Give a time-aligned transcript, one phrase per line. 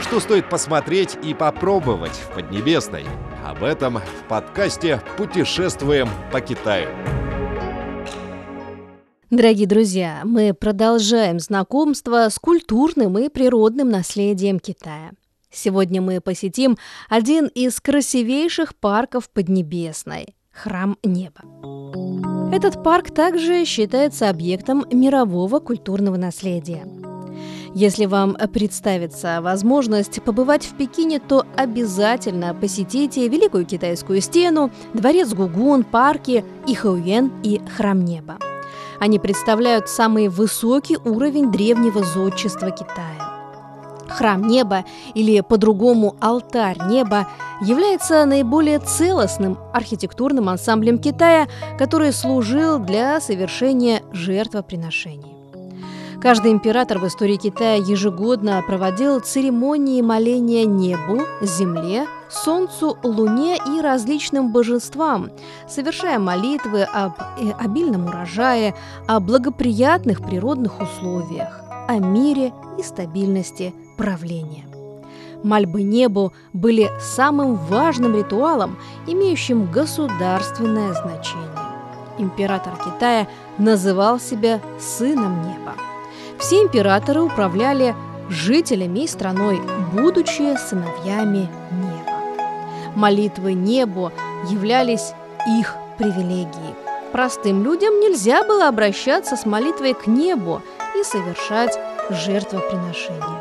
[0.00, 3.04] Что стоит посмотреть и попробовать в Поднебесной?
[3.44, 6.88] Об этом в подкасте «Путешествуем по Китаю».
[9.28, 15.12] Дорогие друзья, мы продолжаем знакомство с культурным и природным наследием Китая.
[15.52, 16.78] Сегодня мы посетим
[17.08, 21.42] один из красивейших парков Поднебесной– Храм Неба.
[22.52, 26.84] Этот парк также считается объектом мирового культурного наследия.
[27.74, 35.84] Если вам представится возможность побывать в Пекине, то обязательно посетите Великую Китайскую стену, Дворец Гугун,
[35.84, 38.38] парки Ихауен и Храм Неба.
[38.98, 43.30] Они представляют самый высокий уровень древнего зодчества Китая.
[44.08, 47.28] Храм неба или по-другому алтарь неба
[47.62, 51.46] является наиболее целостным архитектурным ансамблем Китая,
[51.78, 55.29] который служил для совершения жертвоприношений.
[56.20, 64.52] Каждый император в истории Китая ежегодно проводил церемонии моления небу, земле, солнцу, луне и различным
[64.52, 65.30] божествам,
[65.66, 68.74] совершая молитвы об э, обильном урожае,
[69.08, 74.66] о благоприятных природных условиях, о мире и стабильности правления.
[75.42, 81.48] Мольбы небу были самым важным ритуалом, имеющим государственное значение.
[82.18, 85.72] Император Китая называл себя сыном неба.
[86.40, 87.94] Все императоры управляли
[88.30, 89.60] жителями и страной,
[89.92, 92.96] будучи сыновьями неба.
[92.96, 94.10] Молитвы небу
[94.48, 95.12] являлись
[95.46, 96.74] их привилегией.
[97.12, 100.62] Простым людям нельзя было обращаться с молитвой к небу
[100.98, 103.40] и совершать жертвоприношения.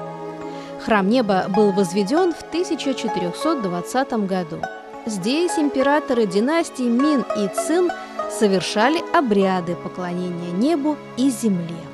[0.83, 4.61] Храм неба был возведен в 1420 году.
[5.05, 7.91] Здесь императоры династии Мин и Цин
[8.29, 11.88] совершали обряды поклонения небу и земле.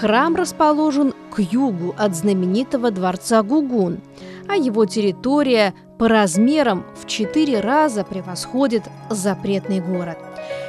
[0.00, 3.98] Храм расположен к югу от знаменитого дворца Гугун,
[4.48, 10.16] а его территория по размерам в четыре раза превосходит запретный город.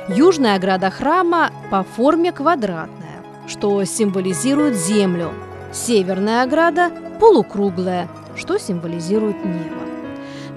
[0.08, 5.30] Южная ограда храма по форме квадратная, что символизирует землю.
[5.71, 6.89] Северная ограда
[7.20, 9.83] полукруглая, что символизирует небо.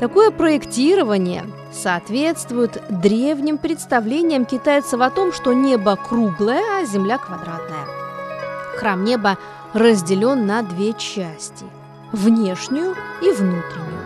[0.01, 1.45] Такое проектирование
[1.75, 7.92] соответствует древним представлениям китайцев о том, что небо круглое, а земля квадратная.
[8.83, 9.39] Храм неба
[9.75, 11.65] разделен на две части–
[12.13, 14.03] внешнюю и внутреннюю.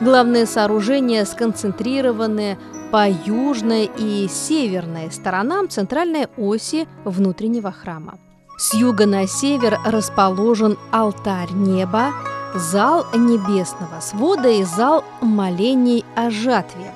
[0.00, 2.58] Главные сооружения сконцентрированы
[2.90, 8.18] по южной и северной сторонам центральной оси внутреннего храма.
[8.58, 12.10] С юга на север расположен алтарь неба,
[12.56, 16.92] зал небесного свода и зал молений о жатве.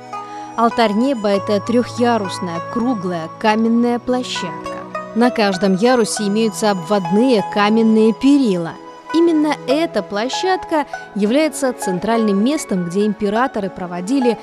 [0.57, 4.74] Алтарь неба– это трехъярусная круглая каменная площадка.
[5.15, 8.73] На каждом ярусе имеются обводные каменные перила.
[9.15, 14.37] Именно эта площадка является центральным местом, где императоры проводили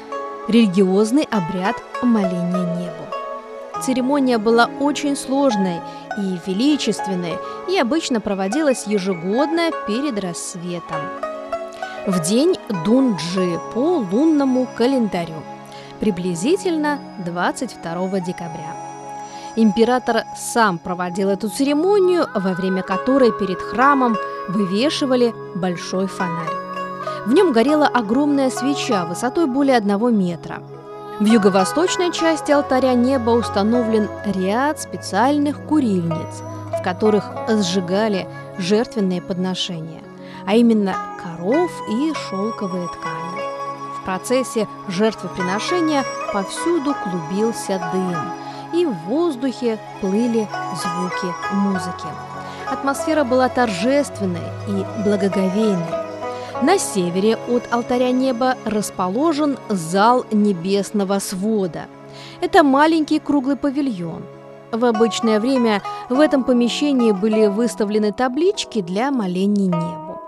[0.48, 3.04] религиозный обряд моления небу.
[3.84, 5.82] Церемония была очень сложной
[6.18, 7.38] и величественной
[7.70, 11.02] и обычно проводилась ежегодно перед рассветом.
[12.08, 12.56] В день
[12.86, 15.44] Дунджи по лунному календарю,
[16.00, 18.91] приблизительно 22 декабря.
[19.58, 24.16] Император сам проводил эту церемонию, во время которой перед храмом
[24.48, 26.54] вывешивали большой фонарь.
[27.26, 30.64] В нем горела огромная свеча высотой более одного метра.
[31.20, 36.42] В юго-восточной части алтаря неба установлен ряд специальных курильниц,
[36.80, 40.02] в которых сжигали жертвенные подношения,
[40.48, 43.42] а именно коров и шелковые ткани.
[44.00, 48.16] В процессе жертвоприношения повсюду клубился дым–
[48.74, 52.08] и в воздухе плыли звуки музыки.
[52.70, 56.02] Атмосфера была торжественной и благоговейной.
[56.62, 61.86] На севере от алтаря неба расположен зал небесного свода.
[62.40, 64.24] Это маленький круглый павильон.
[64.72, 70.22] В обычное время в этом помещении были выставлены таблички для молений небу.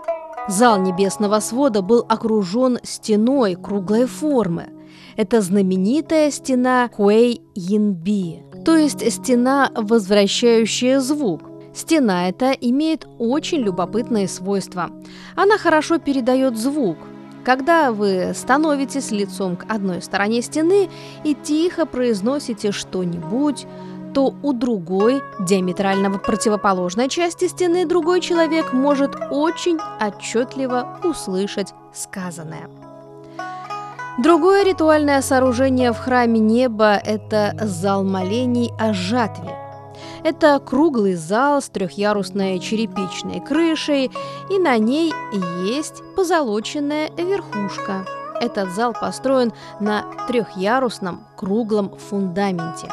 [0.50, 4.68] Зал небесного свода был окружен стеной круглой формы–
[5.16, 11.42] это знаменитая стена Хуэй-Янби, то есть стена, возвращающая звук.
[11.74, 14.92] Стена эта имеет очень любопытные свойства.
[15.36, 16.98] Она хорошо передает звук.
[17.44, 20.90] Когда вы становитесь лицом к одной стороне стены
[21.24, 23.66] и тихо произносите что-нибудь,
[24.14, 32.70] то у другой, диаметрально противоположной части стены, другой человек может очень отчетливо услышать сказанное.
[34.20, 39.58] Другое ритуальное сооружение в храме неба– это зал молений о жатве.
[40.24, 44.12] Это круглый зал с трехъярусной черепичной крышей,
[44.52, 45.12] и на ней
[45.66, 48.06] есть позолоченная верхушка.
[48.40, 52.90] Этот зал построен на трехъярусном круглом фундаменте.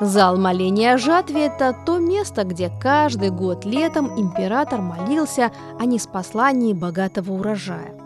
[0.00, 6.72] Зал моления о жатве– это то место, где каждый год летом император молился о неспослании
[6.72, 7.99] богатого урожая.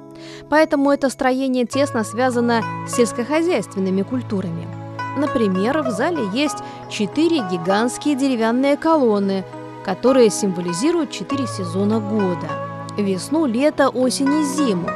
[0.49, 4.69] Поэтому это строение тесно связано с сельскохозяйственными культурами–
[5.17, 6.59] Например, в зале есть
[6.91, 9.45] четыре гигантские деревянные колонны,
[9.85, 12.49] которые символизируют четыре сезона года–
[12.97, 14.89] весну, лето, осень и зиму.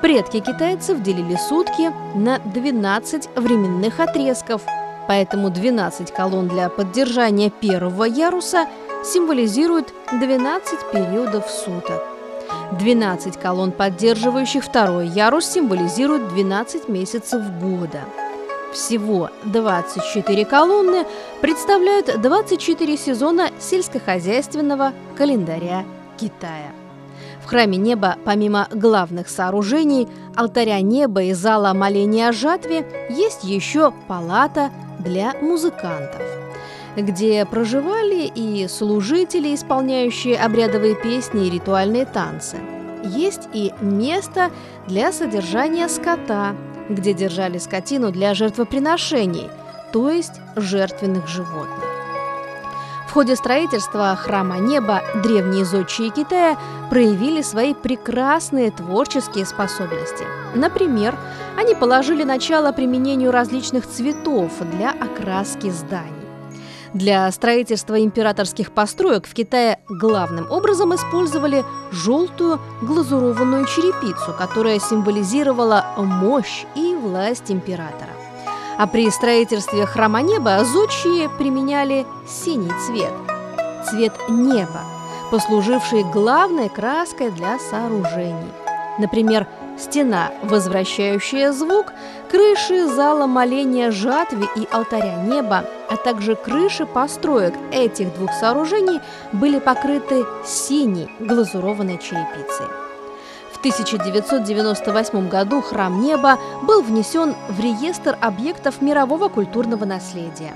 [0.00, 4.62] Предки китайцев делили сутки на 12 временных отрезков,
[5.06, 8.66] поэтому 12 колонн для поддержания первого яруса
[9.04, 12.11] символизируют 12 периодов суток.
[12.78, 18.00] 12 колонн, поддерживающих второй ярус, символизируют 12 месяцев года–
[18.72, 21.06] всего 24 колонны
[21.42, 25.84] представляют 24 сезона сельскохозяйственного календаря
[26.18, 26.72] Китая.
[27.44, 33.92] В храме неба, помимо главных сооружений, алтаря неба и зала моления о жатве, есть еще
[34.08, 36.22] палата для музыкантов,
[36.96, 42.58] где проживали и служители, исполняющие обрядовые песни и ритуальные танцы.
[43.04, 44.50] Есть и место
[44.86, 46.54] для содержания скота–
[46.88, 49.50] где держали скотину для жертвоприношений,
[49.92, 51.84] то есть жертвенных животных.
[53.08, 56.56] В ходе строительства храма неба древние зодчие Китая
[56.88, 60.24] проявили свои прекрасные творческие способности.
[60.54, 61.14] Например,
[61.58, 66.21] они положили начало применению различных цветов для окраски зданий.
[66.94, 76.64] Для строительства императорских построек в Китае главным образом использовали желтую глазурованную черепицу, которая символизировала мощь
[76.74, 78.10] и власть императора.
[78.78, 83.12] А при строительстве храма неба зодчие применяли синий цвет–
[83.88, 84.82] цвет неба,
[85.30, 88.52] послуживший главной краской для сооружений.
[88.98, 89.46] Например,
[89.82, 91.92] стена, возвращающая звук,
[92.30, 99.00] крыши зала моления жатвы и алтаря неба, а также крыши построек этих двух сооружений
[99.32, 102.66] были покрыты синей глазурованной черепицей.
[103.52, 110.52] В 1998 году храм неба был внесен в реестр объектов мирового культурного наследия.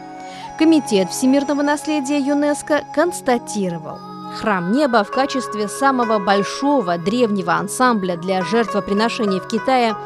[0.59, 3.99] Комитет всемирного наследия ЮНЕСКО констатировал–
[4.41, 9.97] Храм неба в качестве самого большого древнего ансамбля для жертвоприношений в Китае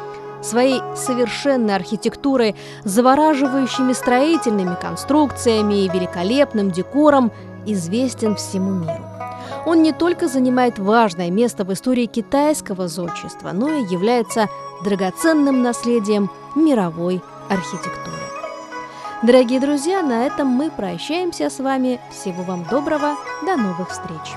[0.41, 2.55] своей совершенной архитектурой,
[2.85, 7.33] завораживающими строительными конструкциями и великолепным декором
[7.67, 9.05] известен всему миру.
[9.67, 14.49] Он не только занимает важное место в истории китайского зодчества, но и является
[14.85, 18.20] драгоценным наследием мировой архитектуры.
[19.23, 22.01] Дорогие друзья, на этом мы прощаемся с вами.
[22.11, 23.17] Всего вам доброго.
[23.45, 24.35] До новых встреч.